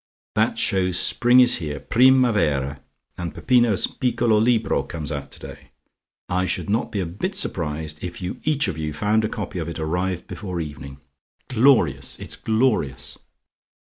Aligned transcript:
"That 0.33 0.57
shows 0.57 0.99
spring 0.99 1.39
is 1.41 1.57
here. 1.57 1.79
Primavera! 1.79 2.81
And 3.19 3.35
Peppino's 3.35 3.85
piccolo 3.85 4.39
libro 4.39 4.81
comes 4.81 5.11
out 5.11 5.29
today. 5.29 5.73
I 6.27 6.47
should 6.47 6.71
not 6.71 6.91
be 6.91 6.99
a 7.01 7.05
bit 7.05 7.35
surprised 7.35 8.03
if 8.03 8.19
you 8.19 8.41
each 8.43 8.67
of 8.67 8.79
you 8.79 8.93
found 8.93 9.23
a 9.23 9.29
copy 9.29 9.59
of 9.59 9.69
it 9.69 9.77
arrived 9.77 10.25
before 10.25 10.59
evening. 10.59 11.01
Glorious! 11.49 12.17
It's 12.19 12.35
glorious!" 12.35 13.19